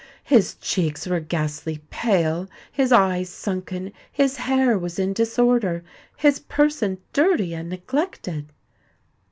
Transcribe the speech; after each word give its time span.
His 0.23 0.55
cheeks 0.55 1.05
were 1.05 1.19
ghastly 1.19 1.83
pale—his 1.91 2.91
eyes 2.91 3.29
sunken—his 3.29 4.37
hair 4.37 4.75
was 4.75 4.97
in 4.97 5.13
disorder—his 5.13 6.39
person 6.39 6.97
dirty 7.13 7.53
and 7.53 7.69
neglected. 7.69 8.51